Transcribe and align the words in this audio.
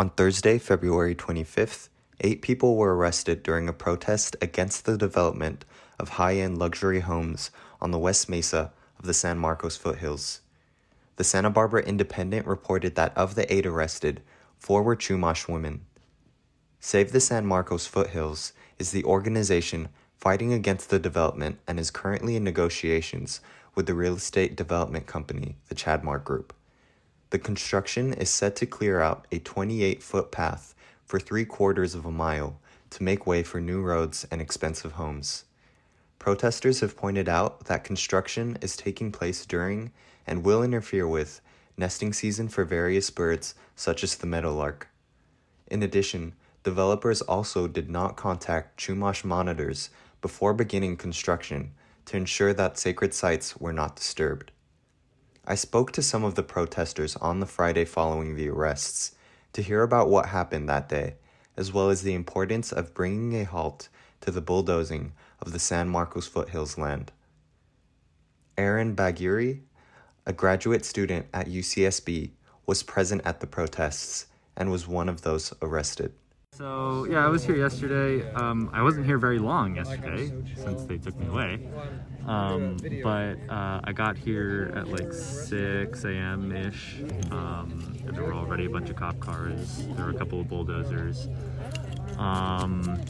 On 0.00 0.10
Thursday, 0.10 0.58
February 0.58 1.16
25th, 1.16 1.88
eight 2.20 2.40
people 2.40 2.76
were 2.76 2.94
arrested 2.94 3.42
during 3.42 3.68
a 3.68 3.72
protest 3.72 4.36
against 4.40 4.84
the 4.84 4.96
development 4.96 5.64
of 5.98 6.10
high 6.10 6.36
end 6.36 6.56
luxury 6.56 7.00
homes 7.00 7.50
on 7.80 7.90
the 7.90 7.98
West 7.98 8.28
Mesa 8.28 8.70
of 8.96 9.06
the 9.06 9.14
San 9.14 9.38
Marcos 9.38 9.76
foothills. 9.76 10.40
The 11.16 11.24
Santa 11.24 11.50
Barbara 11.50 11.82
Independent 11.82 12.46
reported 12.46 12.94
that 12.94 13.16
of 13.16 13.34
the 13.34 13.52
eight 13.52 13.66
arrested, 13.66 14.22
four 14.56 14.84
were 14.84 14.94
Chumash 14.94 15.48
women. 15.48 15.80
Save 16.78 17.10
the 17.10 17.20
San 17.20 17.44
Marcos 17.44 17.88
Foothills 17.88 18.52
is 18.78 18.92
the 18.92 19.02
organization 19.02 19.88
fighting 20.16 20.52
against 20.52 20.90
the 20.90 21.00
development 21.00 21.58
and 21.66 21.80
is 21.80 21.90
currently 21.90 22.36
in 22.36 22.44
negotiations 22.44 23.40
with 23.74 23.86
the 23.86 23.94
real 23.94 24.14
estate 24.14 24.54
development 24.54 25.08
company, 25.08 25.56
the 25.68 25.74
Chadmar 25.74 26.22
Group. 26.22 26.54
The 27.30 27.38
construction 27.38 28.14
is 28.14 28.30
set 28.30 28.56
to 28.56 28.66
clear 28.66 29.00
out 29.00 29.26
a 29.30 29.38
28 29.38 30.02
foot 30.02 30.30
path 30.30 30.74
for 31.04 31.20
three 31.20 31.44
quarters 31.44 31.94
of 31.94 32.06
a 32.06 32.10
mile 32.10 32.58
to 32.90 33.02
make 33.02 33.26
way 33.26 33.42
for 33.42 33.60
new 33.60 33.82
roads 33.82 34.26
and 34.30 34.40
expensive 34.40 34.92
homes. 34.92 35.44
Protesters 36.18 36.80
have 36.80 36.96
pointed 36.96 37.28
out 37.28 37.66
that 37.66 37.84
construction 37.84 38.56
is 38.62 38.76
taking 38.76 39.12
place 39.12 39.44
during 39.44 39.92
and 40.26 40.42
will 40.42 40.62
interfere 40.62 41.06
with 41.06 41.40
nesting 41.76 42.12
season 42.12 42.48
for 42.48 42.64
various 42.64 43.10
birds 43.10 43.54
such 43.76 44.02
as 44.02 44.16
the 44.16 44.26
meadowlark. 44.26 44.88
In 45.66 45.82
addition, 45.82 46.34
developers 46.64 47.20
also 47.22 47.68
did 47.68 47.90
not 47.90 48.16
contact 48.16 48.80
Chumash 48.80 49.22
monitors 49.22 49.90
before 50.22 50.54
beginning 50.54 50.96
construction 50.96 51.72
to 52.06 52.16
ensure 52.16 52.54
that 52.54 52.78
sacred 52.78 53.12
sites 53.12 53.56
were 53.58 53.72
not 53.72 53.96
disturbed. 53.96 54.50
I 55.50 55.54
spoke 55.54 55.92
to 55.92 56.02
some 56.02 56.24
of 56.24 56.34
the 56.34 56.42
protesters 56.42 57.16
on 57.16 57.40
the 57.40 57.46
Friday 57.46 57.86
following 57.86 58.36
the 58.36 58.50
arrests 58.50 59.12
to 59.54 59.62
hear 59.62 59.82
about 59.82 60.10
what 60.10 60.26
happened 60.26 60.68
that 60.68 60.90
day, 60.90 61.14
as 61.56 61.72
well 61.72 61.88
as 61.88 62.02
the 62.02 62.12
importance 62.12 62.70
of 62.70 62.92
bringing 62.92 63.34
a 63.34 63.44
halt 63.44 63.88
to 64.20 64.30
the 64.30 64.42
bulldozing 64.42 65.14
of 65.40 65.52
the 65.52 65.58
San 65.58 65.88
Marcos 65.88 66.26
foothills 66.26 66.76
land. 66.76 67.12
Aaron 68.58 68.94
Bagheri, 68.94 69.60
a 70.26 70.34
graduate 70.34 70.84
student 70.84 71.24
at 71.32 71.48
UCSB, 71.48 72.32
was 72.66 72.82
present 72.82 73.22
at 73.24 73.40
the 73.40 73.46
protests 73.46 74.26
and 74.54 74.70
was 74.70 74.86
one 74.86 75.08
of 75.08 75.22
those 75.22 75.54
arrested. 75.62 76.12
So 76.58 77.06
yeah, 77.08 77.24
I 77.24 77.28
was 77.28 77.44
here 77.44 77.54
yesterday. 77.54 78.28
Um, 78.32 78.68
I 78.72 78.82
wasn't 78.82 79.06
here 79.06 79.16
very 79.16 79.38
long 79.38 79.76
yesterday 79.76 80.32
since 80.56 80.82
they 80.86 80.98
took 80.98 81.16
me 81.16 81.28
away. 81.28 81.60
Um, 82.26 82.76
but 83.04 83.36
uh, 83.48 83.80
I 83.84 83.92
got 83.92 84.16
here 84.18 84.72
at 84.74 84.88
like 84.88 85.12
6 85.12 86.04
a.m. 86.04 86.50
ish. 86.50 86.96
Um, 87.30 87.96
and 88.04 88.16
there 88.16 88.24
were 88.24 88.34
already 88.34 88.64
a 88.64 88.70
bunch 88.70 88.90
of 88.90 88.96
cop 88.96 89.20
cars. 89.20 89.86
There 89.94 90.06
were 90.06 90.10
a 90.10 90.18
couple 90.18 90.40
of 90.40 90.48
bulldozers. 90.48 91.28
Um, 92.18 93.00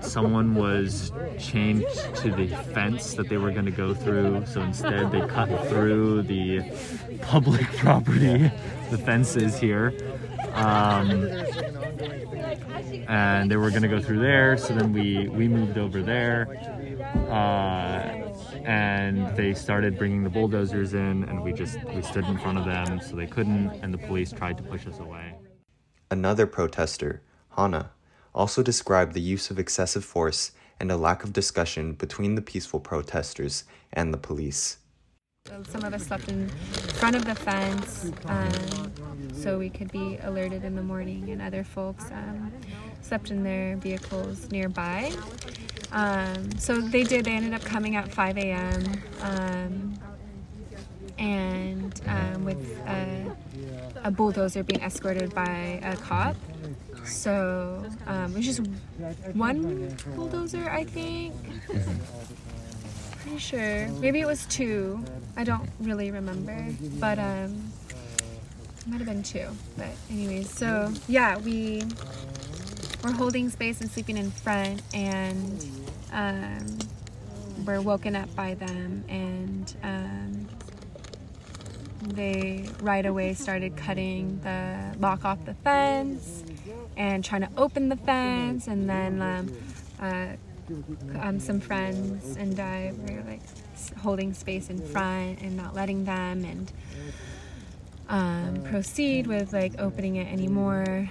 someone 0.00 0.54
was 0.54 1.12
chained 1.38 1.84
to 2.14 2.30
the 2.30 2.48
fence 2.72 3.12
that 3.12 3.28
they 3.28 3.36
were 3.36 3.50
going 3.50 3.66
to 3.66 3.70
go 3.70 3.92
through. 3.92 4.46
So 4.46 4.62
instead, 4.62 5.12
they 5.12 5.20
cut 5.20 5.68
through 5.68 6.22
the 6.22 6.62
public 7.20 7.60
property, 7.76 8.50
the 8.90 8.96
fences 8.96 9.58
here. 9.58 9.92
Um, 10.54 11.28
and 13.08 13.50
they 13.50 13.56
were 13.56 13.70
going 13.70 13.82
to 13.82 13.88
go 13.88 14.00
through 14.00 14.20
there. 14.20 14.56
So 14.56 14.74
then 14.74 14.92
we 14.92 15.28
we 15.28 15.48
moved 15.48 15.78
over 15.78 16.02
there, 16.02 16.48
uh, 17.28 18.32
and 18.64 19.36
they 19.36 19.54
started 19.54 19.98
bringing 19.98 20.22
the 20.22 20.30
bulldozers 20.30 20.94
in, 20.94 21.24
and 21.24 21.42
we 21.42 21.52
just 21.52 21.78
we 21.94 22.02
stood 22.02 22.24
in 22.26 22.38
front 22.38 22.58
of 22.58 22.64
them, 22.64 23.00
so 23.00 23.16
they 23.16 23.26
couldn't, 23.26 23.70
and 23.82 23.92
the 23.92 23.98
police 23.98 24.32
tried 24.32 24.56
to 24.58 24.62
push 24.62 24.86
us 24.86 24.98
away. 24.98 25.34
Another 26.10 26.46
protester, 26.46 27.22
Hana, 27.56 27.90
also 28.34 28.62
described 28.62 29.14
the 29.14 29.20
use 29.20 29.50
of 29.50 29.58
excessive 29.58 30.04
force 30.04 30.52
and 30.78 30.92
a 30.92 30.96
lack 30.96 31.24
of 31.24 31.32
discussion 31.32 31.94
between 31.94 32.34
the 32.34 32.42
peaceful 32.42 32.80
protesters 32.80 33.64
and 33.92 34.12
the 34.12 34.18
police. 34.18 34.78
Some 35.68 35.84
of 35.84 35.94
us 35.94 36.06
slept 36.06 36.28
in 36.28 36.48
front 36.98 37.16
of 37.16 37.24
the 37.24 37.34
fence 37.34 38.10
um, 38.26 38.92
so 39.34 39.58
we 39.58 39.70
could 39.70 39.90
be 39.92 40.18
alerted 40.22 40.64
in 40.64 40.74
the 40.74 40.82
morning, 40.82 41.30
and 41.30 41.40
other 41.40 41.64
folks 41.64 42.04
um, 42.10 42.52
slept 43.02 43.30
in 43.30 43.42
their 43.42 43.76
vehicles 43.76 44.50
nearby. 44.50 45.12
Um, 45.92 46.58
so 46.58 46.80
they 46.80 47.04
did, 47.04 47.24
they 47.24 47.32
ended 47.32 47.54
up 47.54 47.62
coming 47.62 47.96
at 47.96 48.12
5 48.12 48.38
a.m. 48.38 49.02
Um, 49.20 49.98
and 51.18 52.00
um, 52.06 52.44
with 52.44 52.78
a, 52.86 53.36
a, 54.04 54.10
bulldozer 54.10 54.62
being 54.62 54.82
escorted 54.82 55.34
by 55.34 55.80
a 55.82 55.96
cop. 55.96 56.36
So 57.04 57.86
um, 58.06 58.32
it 58.32 58.36
was 58.36 58.46
just 58.46 58.60
one 59.34 59.96
bulldozer, 60.14 60.68
I 60.68 60.84
think 60.84 61.34
pretty 63.26 63.40
sure. 63.40 63.88
Maybe 64.00 64.20
it 64.20 64.26
was 64.26 64.46
two. 64.46 65.02
I 65.36 65.42
don't 65.42 65.68
really 65.80 66.12
remember, 66.12 66.64
but 67.00 67.18
um, 67.18 67.72
it 68.78 68.86
might 68.86 68.98
have 68.98 69.06
been 69.06 69.24
two. 69.24 69.48
But 69.76 69.88
anyways, 70.10 70.48
so 70.48 70.92
yeah, 71.08 71.36
we 71.38 71.82
were 73.02 73.10
holding 73.10 73.50
space 73.50 73.80
and 73.80 73.90
sleeping 73.90 74.16
in 74.16 74.30
front, 74.30 74.80
and 74.94 75.64
um, 76.12 76.78
we're 77.64 77.80
woken 77.80 78.14
up 78.14 78.32
by 78.36 78.54
them, 78.54 79.04
and 79.08 79.76
um, 79.82 80.48
they 82.14 82.68
right 82.80 83.06
away 83.06 83.34
started 83.34 83.76
cutting 83.76 84.38
the 84.44 84.94
lock 85.00 85.24
off 85.24 85.44
the 85.44 85.54
fence 85.54 86.44
and 86.96 87.24
trying 87.24 87.42
to 87.42 87.50
open 87.56 87.88
the 87.88 87.96
fence, 87.96 88.68
and 88.68 88.88
then. 88.88 89.20
Um, 89.20 89.52
uh, 90.00 90.26
um, 91.20 91.38
some 91.38 91.60
friends 91.60 92.36
and 92.36 92.58
I 92.58 92.92
were 92.96 93.22
like 93.22 93.42
holding 93.98 94.32
space 94.34 94.70
in 94.70 94.80
front 94.80 95.40
and 95.40 95.56
not 95.56 95.74
letting 95.74 96.04
them 96.04 96.44
and 96.44 96.72
um, 98.08 98.62
proceed 98.64 99.26
with 99.26 99.52
like 99.52 99.78
opening 99.78 100.16
it 100.16 100.32
anymore. 100.32 101.08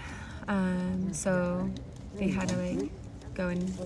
Um, 0.47 1.09
so 1.13 1.69
they 2.15 2.29
had 2.29 2.49
to 2.49 2.57
like 2.57 2.91
go 3.33 3.49
and 3.49 3.77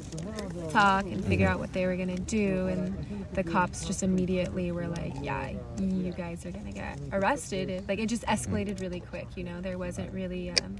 talk 0.70 1.06
and 1.06 1.26
figure 1.26 1.48
out 1.48 1.60
what 1.60 1.74
they 1.74 1.86
were 1.88 1.96
gonna 1.96 2.16
do 2.16 2.68
and 2.68 3.26
the 3.34 3.44
cops 3.44 3.84
just 3.84 4.04
immediately 4.04 4.72
were 4.72 4.88
like 4.88 5.14
yeah 5.24 5.52
you 5.80 6.12
guys 6.12 6.46
are 6.46 6.52
gonna 6.52 6.72
get 6.72 7.00
arrested 7.12 7.84
like 7.88 7.98
it 7.98 8.06
just 8.06 8.24
escalated 8.26 8.80
really 8.80 9.00
quick 9.00 9.26
you 9.36 9.44
know 9.44 9.60
there 9.60 9.80
wasn't 9.80 10.12
really 10.14 10.52
um, 10.52 10.78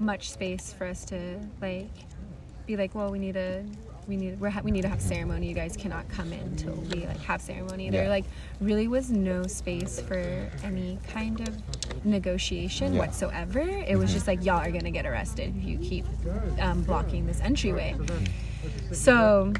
much 0.00 0.32
space 0.32 0.72
for 0.72 0.84
us 0.84 1.04
to 1.04 1.38
like 1.60 1.90
be 2.66 2.76
like 2.76 2.92
well 2.92 3.08
we 3.08 3.20
need 3.20 3.34
to 3.34 3.64
we 4.06 4.16
need 4.16 4.40
we 4.40 4.50
we 4.62 4.70
need 4.70 4.82
to 4.82 4.88
have 4.88 5.00
ceremony. 5.00 5.48
You 5.48 5.54
guys 5.54 5.76
cannot 5.76 6.08
come 6.08 6.32
in 6.32 6.40
until 6.40 6.74
we 6.74 7.06
like 7.06 7.20
have 7.20 7.40
ceremony. 7.40 7.90
There 7.90 8.08
like 8.08 8.24
really 8.60 8.88
was 8.88 9.10
no 9.10 9.46
space 9.46 10.00
for 10.00 10.50
any 10.64 10.98
kind 11.08 11.40
of 11.46 11.56
negotiation 12.04 12.94
yeah. 12.94 13.00
whatsoever. 13.00 13.60
It 13.60 13.66
mm-hmm. 13.66 13.98
was 13.98 14.12
just 14.12 14.26
like 14.26 14.44
y'all 14.44 14.60
are 14.60 14.70
gonna 14.70 14.90
get 14.90 15.06
arrested 15.06 15.54
if 15.56 15.64
you 15.64 15.78
keep 15.78 16.04
um, 16.60 16.82
blocking 16.82 17.26
this 17.26 17.40
entryway. 17.40 17.96
So 18.90 19.52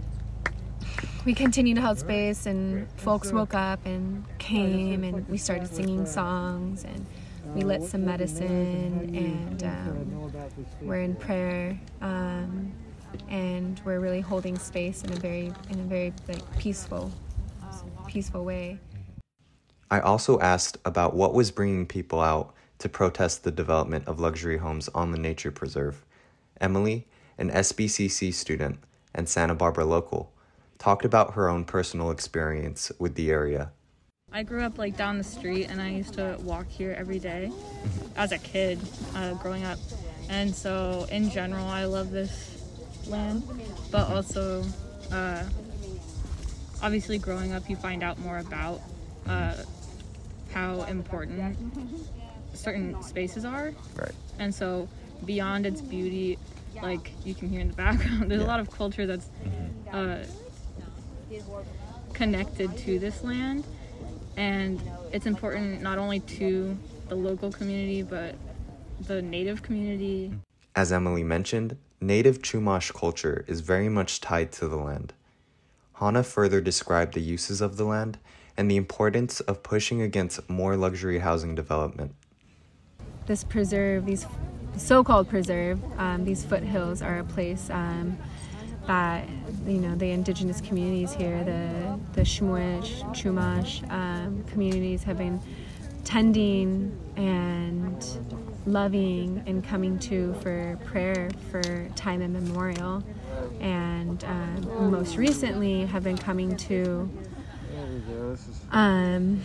we 1.25 1.34
continued 1.34 1.76
to 1.76 1.82
hold 1.82 1.98
space, 1.98 2.47
and 2.47 2.88
folks 2.97 3.32
woke 3.32 3.54
up 3.54 3.84
and 3.86 4.25
came, 4.38 5.04
and 5.04 5.28
we 5.28 5.38
started 5.38 5.72
singing 5.72 6.04
songs 6.06 6.84
and 6.84 7.06
we 7.54 7.62
lit 7.62 7.82
some 7.82 8.04
medicine 8.04 9.14
and 9.14 9.62
um, 9.64 10.32
we're 10.81 11.02
in 11.02 11.14
prayer 11.14 11.78
um, 12.00 12.72
and 13.28 13.81
we're 13.84 14.00
really 14.00 14.21
holding 14.21 14.59
space 14.59 15.03
in 15.03 15.12
a 15.12 15.17
very 15.17 15.53
in 15.71 15.81
a 15.81 15.84
very 15.84 16.12
like 16.28 16.59
peaceful 16.59 17.12
peaceful 18.06 18.45
way. 18.45 18.78
I 19.91 20.00
also 20.00 20.39
asked 20.41 20.78
about 20.84 21.15
what 21.15 21.34
was 21.34 21.50
bringing 21.50 21.87
people 21.87 22.21
out 22.21 22.55
to 22.78 22.89
protest 22.89 23.45
the 23.45 23.50
development 23.50 24.06
of 24.06 24.21
luxury 24.21 24.59
homes 24.59 24.88
on 24.94 25.12
the 25.12 25.19
nature 25.19 25.50
preserve. 25.50 26.05
Emily, 26.61 27.06
an 27.38 27.50
SBCC 27.50 28.32
student 28.35 28.79
and 29.15 29.29
Santa 29.29 29.55
Barbara 29.55 29.85
local, 29.85 30.32
talked 30.79 31.05
about 31.05 31.35
her 31.35 31.49
own 31.49 31.65
personal 31.65 32.11
experience 32.11 32.91
with 32.99 33.15
the 33.15 33.31
area. 33.31 33.70
I 34.32 34.43
grew 34.43 34.62
up 34.62 34.79
like 34.79 34.97
down 34.97 35.19
the 35.19 35.25
street 35.25 35.67
and 35.67 35.81
I 35.81 35.91
used 35.91 36.15
to 36.15 36.37
walk 36.41 36.69
here 36.69 36.94
every 36.99 37.19
day 37.19 37.50
mm-hmm. 37.50 38.06
as 38.17 38.32
a 38.32 38.38
kid 38.38 38.81
uh, 39.15 39.35
growing 39.35 39.65
up. 39.65 39.79
And 40.29 40.55
so, 40.55 41.06
in 41.11 41.31
general, 41.31 41.67
I 41.67 41.85
love 41.85 42.11
this 42.11 42.51
land, 43.12 43.43
but 43.91 44.11
also 44.11 44.64
uh, 45.12 45.44
obviously 46.82 47.19
growing 47.19 47.53
up, 47.53 47.69
you 47.70 47.76
find 47.76 48.03
out 48.03 48.19
more 48.19 48.38
about 48.38 48.81
uh, 49.26 49.55
how 50.53 50.82
important 50.82 51.56
certain 52.55 53.00
spaces 53.03 53.44
are. 53.44 53.73
Right. 53.97 54.12
And 54.38 54.55
so 54.55 54.88
beyond 55.25 55.67
its 55.67 55.81
beauty, 55.81 56.38
like 56.82 57.12
you 57.25 57.35
can 57.35 57.49
hear 57.49 57.61
in 57.61 57.69
the 57.69 57.75
background, 57.75 58.23
there's 58.31 58.41
yeah. 58.41 58.47
a 58.47 58.49
lot 58.49 58.61
of 58.61 58.70
culture 58.70 59.06
that's 59.06 59.29
uh, 59.93 60.25
connected 62.12 62.76
to 62.79 62.99
this 62.99 63.23
land, 63.23 63.65
and 64.37 64.81
it's 65.12 65.26
important 65.26 65.82
not 65.82 65.99
only 65.99 66.20
to 66.20 66.76
the 67.08 67.15
local 67.15 67.53
community 67.53 68.03
but 68.03 68.35
the 69.06 69.20
native 69.20 69.62
community. 69.62 70.32
As 70.75 70.93
Emily 70.93 71.23
mentioned, 71.23 71.76
native 72.02 72.43
Chumash 72.43 72.93
culture 72.93 73.44
is 73.46 73.60
very 73.60 73.88
much 73.88 74.20
tied 74.20 74.52
to 74.52 74.69
the 74.69 74.76
land. 74.76 75.12
Hana 75.94 76.22
further 76.22 76.60
described 76.60 77.14
the 77.14 77.20
uses 77.20 77.60
of 77.60 77.76
the 77.76 77.84
land 77.84 78.19
and 78.56 78.70
the 78.70 78.76
importance 78.76 79.40
of 79.40 79.62
pushing 79.62 80.02
against 80.02 80.50
more 80.50 80.76
luxury 80.76 81.20
housing 81.20 81.54
development. 81.54 82.14
This 83.26 83.44
preserve, 83.44 84.04
these 84.04 84.26
so-called 84.76 85.28
preserve, 85.28 85.81
um, 85.99 86.25
these 86.25 86.44
foothills 86.44 87.02
are 87.02 87.20
a 87.20 87.25
place 87.25 87.70
um, 87.70 88.19
that 88.87 89.28
you 89.64 89.78
know 89.78 89.94
the 89.94 90.10
indigenous 90.10 90.60
communities 90.60 91.12
here, 91.12 91.44
the 91.44 92.00
the 92.14 92.22
Shmuish, 92.22 93.02
Chumash 93.14 93.88
um, 93.93 94.43
communities 94.50 95.05
have 95.05 95.19
been 95.19 95.40
tending 96.04 96.99
and 97.16 98.04
loving 98.66 99.43
and 99.46 99.64
coming 99.64 99.99
to 99.99 100.34
for 100.34 100.78
prayer 100.84 101.31
for 101.50 101.88
time 101.96 102.22
immemorial, 102.22 103.02
and 103.60 104.25
um, 104.25 104.90
most 104.90 105.16
recently 105.16 105.87
have 105.87 106.04
been 106.04 106.19
coming 106.19 106.56
to 106.56 107.10
um, 108.70 109.40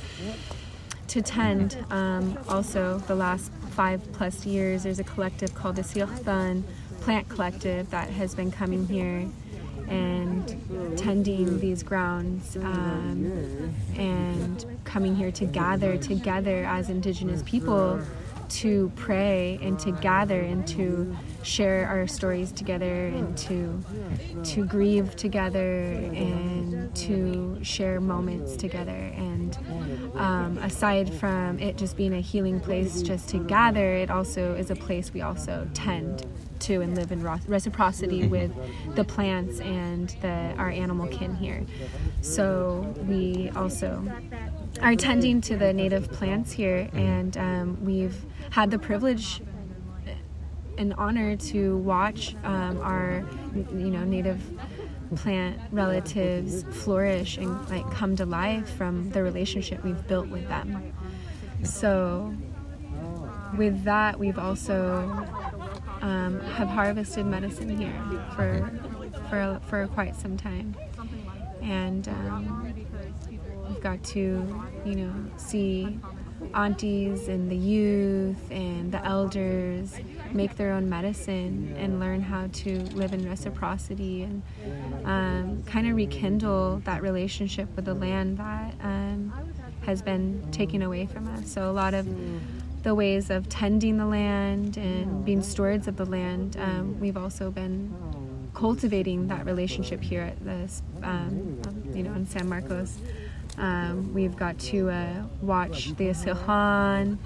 to 1.07 1.21
tend. 1.21 1.77
Um, 1.89 2.37
also, 2.47 2.99
the 2.99 3.15
last 3.15 3.51
five 3.71 4.01
plus 4.13 4.45
years, 4.45 4.83
there's 4.83 4.99
a 4.99 5.03
collective 5.03 5.53
called 5.55 5.75
the 5.75 5.81
Siachtan 5.83 6.63
Plant 7.01 7.29
Collective 7.29 7.89
that 7.91 8.09
has 8.09 8.35
been 8.35 8.51
coming 8.51 8.87
here 8.87 9.27
and 9.87 10.97
tending 10.97 11.59
these 11.59 11.83
grounds 11.83 12.55
um, 12.57 13.73
and 13.95 14.65
coming 14.83 15.15
here 15.15 15.31
to 15.31 15.45
gather 15.45 15.97
together 15.97 16.65
as 16.65 16.89
Indigenous 16.89 17.43
people 17.43 18.01
to 18.49 18.91
pray 18.95 19.59
and 19.61 19.77
to 19.79 19.91
gather 19.91 20.39
and 20.39 20.67
to 20.67 21.15
share 21.43 21.85
our 21.87 22.07
stories 22.07 22.51
together 22.51 23.07
and 23.07 23.37
to 23.37 23.83
to 24.43 24.65
grieve 24.65 25.15
together 25.15 25.83
and 25.83 26.93
to 26.95 27.57
share 27.61 27.99
moments 27.99 28.55
together. 28.55 29.11
And 29.15 29.57
um, 30.15 30.57
aside 30.59 31.13
from 31.13 31.59
it 31.59 31.77
just 31.77 31.97
being 31.97 32.13
a 32.13 32.21
healing 32.21 32.59
place 32.59 33.01
just 33.01 33.29
to 33.29 33.39
gather 33.39 33.93
it 33.93 34.09
also 34.09 34.55
is 34.55 34.71
a 34.71 34.75
place 34.75 35.13
we 35.13 35.21
also 35.21 35.67
tend 35.73 36.25
and 36.75 36.95
live 36.95 37.11
in 37.11 37.23
reciprocity 37.23 38.27
with 38.27 38.51
the 38.95 39.03
plants 39.03 39.59
and 39.59 40.09
the 40.21 40.53
our 40.57 40.69
animal 40.69 41.07
kin 41.07 41.35
here. 41.35 41.65
So 42.21 42.93
we 43.07 43.49
also 43.55 44.03
are 44.81 44.95
tending 44.95 45.41
to 45.41 45.57
the 45.57 45.73
native 45.73 46.11
plants 46.11 46.51
here 46.51 46.89
and 46.93 47.37
um, 47.37 47.83
we've 47.83 48.25
had 48.51 48.71
the 48.71 48.79
privilege 48.79 49.41
and 50.77 50.93
honor 50.93 51.35
to 51.35 51.77
watch 51.77 52.35
um, 52.43 52.79
our 52.81 53.25
you 53.55 53.89
know 53.89 54.03
native 54.03 54.41
plant 55.15 55.59
relatives 55.71 56.63
flourish 56.83 57.37
and 57.37 57.69
like 57.69 57.89
come 57.91 58.15
to 58.15 58.25
life 58.25 58.69
from 58.75 59.09
the 59.11 59.23
relationship 59.23 59.83
we've 59.83 60.07
built 60.07 60.27
with 60.27 60.47
them. 60.47 60.93
So 61.63 62.33
with 63.57 63.83
that 63.85 64.19
we've 64.19 64.37
also 64.37 65.25
um, 66.01 66.39
have 66.41 66.67
harvested 66.67 67.25
medicine 67.25 67.77
here 67.77 67.93
for 68.35 68.69
for 69.29 69.59
for 69.67 69.87
quite 69.87 70.15
some 70.15 70.37
time 70.37 70.75
and 71.61 72.07
um, 72.07 72.73
we've 73.67 73.81
got 73.81 74.03
to 74.03 74.63
you 74.85 74.95
know 74.95 75.13
see 75.37 75.99
aunties 76.53 77.27
and 77.27 77.49
the 77.49 77.55
youth 77.55 78.51
and 78.51 78.91
the 78.91 79.03
elders 79.05 79.95
make 80.31 80.55
their 80.55 80.71
own 80.71 80.87
medicine 80.89 81.75
and 81.77 81.99
learn 81.99 82.21
how 82.21 82.47
to 82.53 82.79
live 82.93 83.13
in 83.13 83.27
reciprocity 83.27 84.23
and 84.23 84.43
um, 85.05 85.63
kind 85.63 85.87
of 85.87 85.95
rekindle 85.95 86.79
that 86.85 87.01
relationship 87.01 87.67
with 87.75 87.85
the 87.85 87.93
land 87.93 88.37
that 88.37 88.73
um, 88.81 89.33
has 89.81 90.01
been 90.01 90.45
taken 90.51 90.81
away 90.81 91.05
from 91.05 91.27
us. 91.29 91.49
So, 91.49 91.69
a 91.69 91.71
lot 91.71 91.93
of 91.93 92.07
the 92.87 92.95
ways 92.95 93.29
of 93.29 93.49
tending 93.49 93.97
the 93.97 94.05
land 94.05 94.77
and 94.77 95.25
being 95.25 95.43
stewards 95.43 95.89
of 95.89 95.97
the 95.97 96.05
land, 96.05 96.55
um, 96.57 96.97
we've 97.01 97.17
also 97.17 97.51
been 97.51 97.93
cultivating 98.53 99.27
that 99.27 99.45
relationship 99.45 100.01
here 100.01 100.21
at 100.21 100.39
this, 100.45 100.81
um, 101.03 101.61
you 101.93 102.01
know, 102.01 102.13
in 102.13 102.25
San 102.25 102.47
Marcos. 102.47 102.97
Um, 103.57 104.13
we've 104.13 104.37
got 104.37 104.57
to 104.71 104.89
uh, 104.89 105.23
watch 105.41 105.95
the 105.97 106.05
Asilhan, 106.11 107.17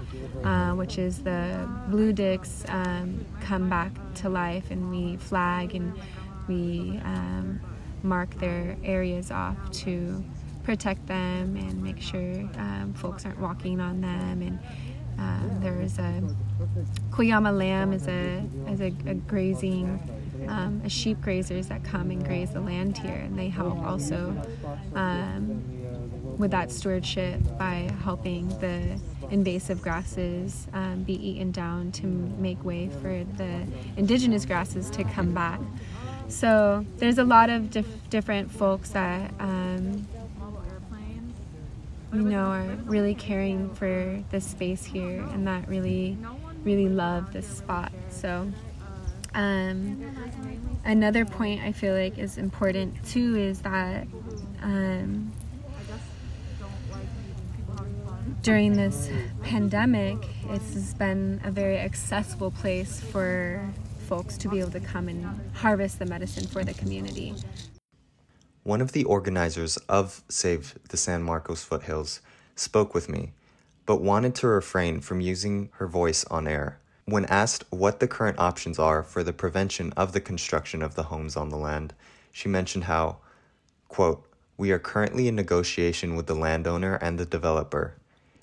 uh, 0.42 0.74
which 0.74 0.98
is 0.98 1.22
the 1.22 1.68
blue 1.86 2.12
dicks, 2.12 2.64
um, 2.66 3.24
come 3.40 3.68
back 3.70 3.92
to 4.16 4.28
life, 4.28 4.68
and 4.72 4.90
we 4.90 5.16
flag 5.16 5.76
and 5.76 5.96
we 6.48 7.00
um, 7.04 7.60
mark 8.02 8.34
their 8.40 8.76
areas 8.82 9.30
off 9.30 9.70
to 9.70 10.24
protect 10.64 11.06
them 11.06 11.56
and 11.56 11.80
make 11.80 12.00
sure 12.00 12.32
um, 12.56 12.92
folks 12.96 13.24
aren't 13.24 13.38
walking 13.38 13.80
on 13.80 14.00
them. 14.00 14.42
And 14.42 14.58
uh, 15.18 15.40
there's 15.60 15.98
a 15.98 16.22
Cuyama 17.10 17.56
Lamb 17.56 17.92
is 17.92 18.06
a 18.08 18.44
is 18.68 18.80
a, 18.80 18.92
a 19.06 19.14
grazing. 19.14 20.00
Um, 20.48 20.82
a 20.84 20.88
sheep 20.88 21.18
grazers 21.18 21.68
that 21.68 21.84
come 21.84 22.10
and 22.10 22.24
graze 22.24 22.50
the 22.50 22.60
land 22.60 22.98
here, 22.98 23.14
and 23.14 23.38
they 23.38 23.48
help 23.48 23.78
also 23.78 24.34
um, 24.96 25.62
with 26.36 26.50
that 26.50 26.72
stewardship 26.72 27.40
by 27.58 27.88
helping 28.02 28.48
the 28.58 28.98
invasive 29.30 29.80
grasses 29.80 30.66
um, 30.72 31.04
be 31.04 31.14
eaten 31.14 31.52
down 31.52 31.92
to 31.92 32.06
make 32.06 32.64
way 32.64 32.88
for 33.00 33.24
the 33.36 33.66
indigenous 33.96 34.44
grasses 34.44 34.90
to 34.90 35.04
come 35.04 35.32
back. 35.32 35.60
So 36.28 36.84
there's 36.96 37.18
a 37.18 37.24
lot 37.24 37.48
of 37.50 37.70
dif- 37.70 38.10
different 38.10 38.50
folks 38.50 38.90
that 38.90 39.30
um, 39.38 40.06
you 42.12 42.22
know 42.22 42.46
are 42.46 42.76
really 42.84 43.14
caring 43.14 43.74
for 43.74 44.22
this 44.30 44.46
space 44.46 44.84
here 44.84 45.22
and 45.32 45.46
that 45.46 45.66
really 45.68 46.18
really 46.64 46.88
love 46.88 47.32
this 47.32 47.46
spot. 47.46 47.92
So 48.10 48.50
um, 49.34 50.14
another 50.84 51.24
point 51.24 51.62
I 51.62 51.72
feel 51.72 51.94
like 51.94 52.18
is 52.18 52.38
important 52.38 53.02
too 53.04 53.36
is 53.36 53.60
that 53.62 54.06
um, 54.62 55.32
during 58.42 58.74
this 58.74 59.08
pandemic, 59.42 60.18
it's 60.50 60.94
been 60.94 61.40
a 61.44 61.50
very 61.50 61.78
accessible 61.78 62.50
place 62.50 63.00
for 63.00 63.72
folks 64.06 64.36
to 64.38 64.48
be 64.48 64.60
able 64.60 64.70
to 64.72 64.80
come 64.80 65.08
and 65.08 65.40
harvest 65.54 65.98
the 65.98 66.06
medicine 66.06 66.46
for 66.46 66.64
the 66.64 66.74
community. 66.74 67.34
One 68.62 68.80
of 68.80 68.92
the 68.92 69.04
organizers 69.04 69.76
of 69.88 70.22
Save 70.28 70.78
the 70.88 70.96
San 70.96 71.22
Marcos 71.22 71.64
Foothills 71.64 72.20
spoke 72.54 72.94
with 72.94 73.08
me, 73.08 73.32
but 73.86 74.00
wanted 74.00 74.34
to 74.36 74.46
refrain 74.46 75.00
from 75.00 75.20
using 75.20 75.70
her 75.74 75.86
voice 75.86 76.24
on 76.26 76.46
air. 76.46 76.78
When 77.04 77.24
asked 77.24 77.64
what 77.70 78.00
the 78.00 78.08
current 78.08 78.38
options 78.38 78.78
are 78.78 79.02
for 79.02 79.22
the 79.24 79.32
prevention 79.32 79.92
of 79.96 80.12
the 80.12 80.20
construction 80.20 80.82
of 80.82 80.94
the 80.94 81.04
homes 81.04 81.36
on 81.36 81.48
the 81.48 81.56
land, 81.56 81.94
she 82.30 82.48
mentioned 82.48 82.84
how, 82.84 83.18
quote, 83.88 84.24
we 84.56 84.70
are 84.70 84.78
currently 84.78 85.28
in 85.28 85.34
negotiation 85.34 86.14
with 86.14 86.26
the 86.26 86.34
landowner 86.34 86.94
and 86.96 87.18
the 87.18 87.26
developer 87.26 87.96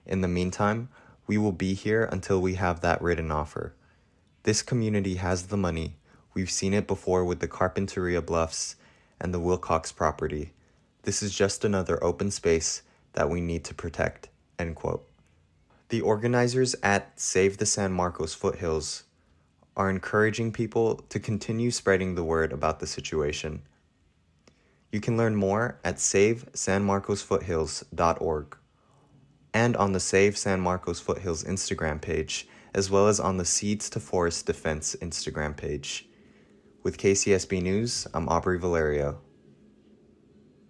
in 0.09 0.21
the 0.21 0.27
meantime, 0.27 0.89
we 1.27 1.37
will 1.37 1.51
be 1.51 1.75
here 1.75 2.09
until 2.11 2.41
we 2.41 2.55
have 2.55 2.81
that 2.81 2.99
written 2.99 3.31
offer. 3.31 3.73
This 4.41 4.63
community 4.63 5.15
has 5.15 5.43
the 5.43 5.57
money. 5.57 5.97
We've 6.33 6.49
seen 6.49 6.73
it 6.73 6.87
before 6.87 7.23
with 7.23 7.39
the 7.39 7.47
Carpinteria 7.47 8.25
Bluffs 8.25 8.75
and 9.19 9.33
the 9.33 9.39
Wilcox 9.39 9.91
property. 9.91 10.53
This 11.03 11.23
is 11.23 11.33
just 11.33 11.65
another 11.65 12.03
open 12.03 12.31
space 12.31 12.81
that 13.13 13.29
we 13.29 13.41
need 13.41 13.63
to 13.65 13.73
protect. 13.73 14.29
End 14.57 14.75
quote. 14.75 15.05
The 15.89 16.01
organizers 16.01 16.75
at 16.83 17.19
Save 17.19 17.57
the 17.57 17.65
San 17.65 17.91
Marcos 17.91 18.33
Foothills 18.33 19.03
are 19.75 19.89
encouraging 19.89 20.51
people 20.51 20.95
to 21.09 21.19
continue 21.19 21.71
spreading 21.71 22.15
the 22.15 22.23
word 22.23 22.51
about 22.51 22.79
the 22.79 22.87
situation. 22.87 23.61
You 24.91 24.99
can 24.99 25.17
learn 25.17 25.35
more 25.35 25.79
at 25.83 25.97
savesanmarcosfoothills.org 25.97 28.57
and 29.53 29.77
on 29.77 29.93
the 29.93 29.99
Save 29.99 30.37
San 30.37 30.59
Marcos 30.59 30.99
Foothills 30.99 31.43
Instagram 31.43 32.01
page, 32.01 32.47
as 32.73 32.91
well 32.91 33.07
as 33.07 33.19
on 33.19 33.37
the 33.37 33.45
Seeds 33.45 33.89
to 33.91 33.99
Forest 33.99 34.45
Defense 34.45 34.95
Instagram 35.01 35.55
page. 35.55 36.08
With 36.81 36.97
KCSB 36.97 37.61
News, 37.61 38.07
I'm 38.13 38.29
Aubrey 38.29 38.57
Valerio. 38.57 39.19